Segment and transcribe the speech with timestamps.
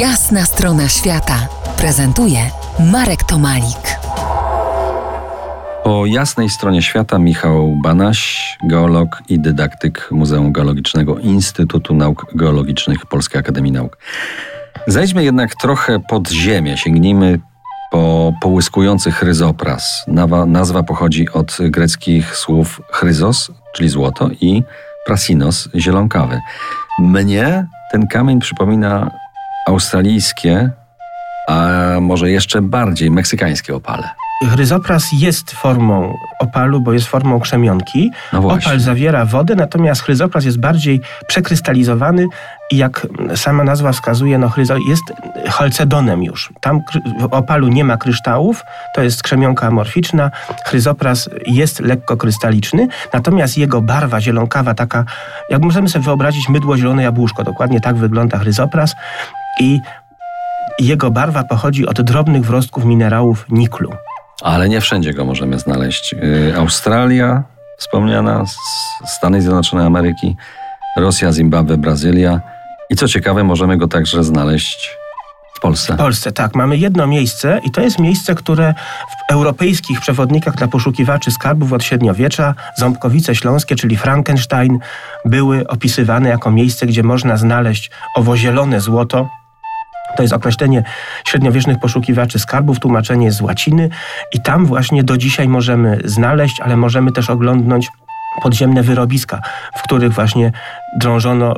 [0.00, 1.48] Jasna strona świata
[1.78, 2.38] prezentuje
[2.92, 3.98] Marek Tomalik.
[5.84, 13.40] Po jasnej stronie świata Michał Banaś, geolog i dydaktyk Muzeum Geologicznego Instytutu Nauk Geologicznych Polskiej
[13.40, 13.98] Akademii Nauk.
[14.86, 17.40] Zejdźmy jednak trochę pod ziemię, sięgnijmy
[17.90, 20.04] po połyskujący chryzopras.
[20.46, 24.62] Nazwa pochodzi od greckich słów chryzos, czyli złoto, i
[25.06, 26.40] prasinos, zielonkawy.
[26.98, 29.10] Mnie ten kamień przypomina
[29.66, 30.70] australijskie,
[31.48, 31.68] a
[32.00, 34.10] może jeszcze bardziej meksykańskie opale.
[34.52, 38.10] Chryzopras jest formą opalu, bo jest formą krzemionki.
[38.32, 38.38] No.
[38.38, 42.26] Opal zawiera wodę, natomiast chryzopras jest bardziej przekrystalizowany
[42.70, 45.04] i jak sama nazwa wskazuje, no chryzo jest
[45.46, 46.52] chalcedonem już.
[46.60, 46.80] Tam
[47.20, 48.64] w opalu nie ma kryształów,
[48.94, 50.30] to jest krzemionka amorficzna.
[50.66, 55.04] Chryzopras jest lekko krystaliczny, natomiast jego barwa zielonkawa, taka,
[55.50, 58.94] jak możemy sobie wyobrazić mydło zielone jabłuszko, dokładnie tak wygląda chryzopras
[59.60, 59.80] i
[60.78, 63.92] jego barwa pochodzi od drobnych wrostków minerałów niklu.
[64.42, 66.12] Ale nie wszędzie go możemy znaleźć.
[66.12, 67.42] Yy, Australia,
[67.78, 68.44] wspomniana,
[69.06, 70.36] Stany Zjednoczone Ameryki,
[70.96, 72.40] Rosja, Zimbabwe, Brazylia.
[72.90, 74.96] I co ciekawe, możemy go także znaleźć
[75.56, 75.94] w Polsce.
[75.94, 76.54] W Polsce, tak.
[76.54, 78.74] Mamy jedno miejsce i to jest miejsce, które
[79.28, 84.78] w europejskich przewodnikach dla poszukiwaczy skarbów od średniowiecza, Ząbkowice Śląskie, czyli Frankenstein,
[85.24, 89.28] były opisywane jako miejsce, gdzie można znaleźć owo zielone złoto,
[90.16, 90.82] to jest określenie
[91.24, 93.88] średniowiecznych poszukiwaczy skarbów, tłumaczenie z łaciny
[94.32, 97.88] i tam właśnie do dzisiaj możemy znaleźć, ale możemy też oglądnąć
[98.42, 99.40] podziemne wyrobiska,
[99.76, 100.52] w których właśnie
[101.00, 101.54] drążono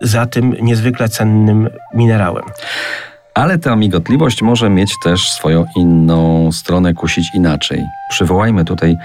[0.00, 2.44] za tym niezwykle cennym minerałem.
[3.34, 7.84] Ale ta migotliwość może mieć też swoją inną stronę, kusić inaczej.
[8.10, 8.96] Przywołajmy tutaj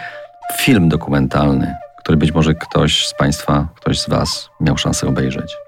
[0.57, 5.66] film dokumentalny, który być może ktoś z Państwa, ktoś z Was miał szansę obejrzeć.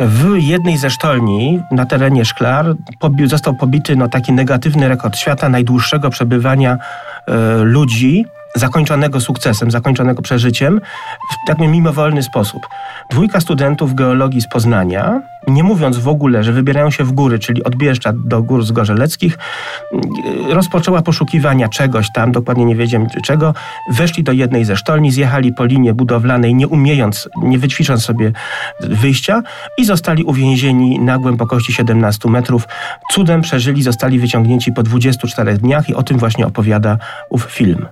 [0.00, 5.48] W jednej ze sztolni na terenie Szklar pobi został pobity no, taki negatywny rekord świata
[5.48, 6.78] najdłuższego przebywania
[7.26, 8.24] e, ludzi
[8.56, 10.80] zakończonego sukcesem, zakończonego przeżyciem
[11.30, 12.62] w tak mimowolny sposób.
[13.10, 17.64] Dwójka studentów geologii z Poznania, nie mówiąc w ogóle, że wybierają się w góry, czyli
[17.64, 17.74] od
[18.14, 19.38] do gór zgorzeleckich,
[20.50, 23.54] rozpoczęła poszukiwania czegoś tam, dokładnie nie wiedziałem czego,
[23.92, 28.32] weszli do jednej ze sztolni, zjechali po linie budowlanej, nie umiejąc, nie wyćwicząc sobie
[28.80, 29.42] wyjścia
[29.78, 32.68] i zostali uwięzieni na głębokości 17 metrów.
[33.12, 36.98] Cudem przeżyli, zostali wyciągnięci po 24 dniach i o tym właśnie opowiada
[37.30, 37.86] ów film.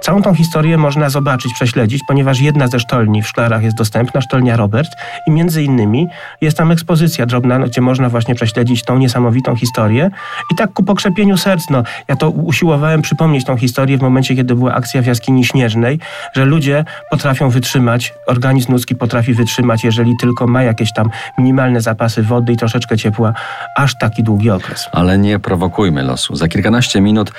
[0.00, 4.56] Całą tą historię można zobaczyć, prześledzić, ponieważ jedna ze sztolni w Szklarach jest dostępna, sztolnia
[4.56, 4.90] Robert
[5.26, 6.08] i między innymi
[6.40, 10.10] jest tam ekspozycja drobna, gdzie można właśnie prześledzić tą niesamowitą historię
[10.52, 14.54] i tak ku pokrzepieniu serc, no, ja to usiłowałem przypomnieć tą historię w momencie, kiedy
[14.54, 15.98] była akcja w jaskini Śnieżnej,
[16.34, 22.22] że ludzie potrafią wytrzymać, organizm ludzki potrafi wytrzymać, jeżeli tylko ma jakieś tam minimalne zapasy
[22.22, 23.32] wody i troszeczkę ciepła,
[23.76, 24.88] aż taki długi okres.
[24.92, 26.36] Ale nie prowokujmy losu.
[26.36, 27.32] Za kilkanaście minut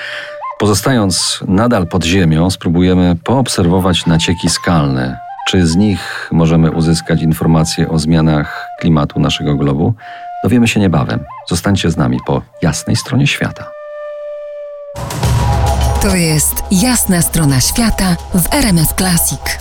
[0.59, 5.19] Pozostając nadal pod ziemią, spróbujemy poobserwować nacieki skalne.
[5.47, 9.93] Czy z nich możemy uzyskać informacje o zmianach klimatu naszego globu?
[10.43, 11.19] Dowiemy się niebawem.
[11.47, 13.71] Zostańcie z nami po jasnej stronie świata.
[16.01, 19.59] To jest jasna strona świata w RMS Classic.